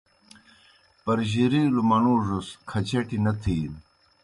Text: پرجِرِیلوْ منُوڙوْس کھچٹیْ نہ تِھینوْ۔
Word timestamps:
پرجِرِیلوْ 1.03 1.81
منُوڙوْس 1.89 2.47
کھچٹیْ 2.69 3.17
نہ 3.23 3.31
تِھینوْ۔ 3.41 3.79